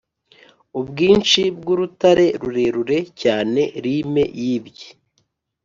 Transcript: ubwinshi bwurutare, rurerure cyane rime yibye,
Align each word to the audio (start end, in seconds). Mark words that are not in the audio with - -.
ubwinshi 0.79 1.41
bwurutare, 1.57 2.25
rurerure 2.41 2.99
cyane 3.21 3.61
rime 3.83 4.23
yibye, 4.39 4.87